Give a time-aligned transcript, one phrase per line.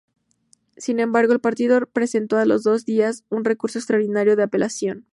[0.77, 5.05] Sin embargo, el partido presentó a los dos días un recurso extraordinario de apelación.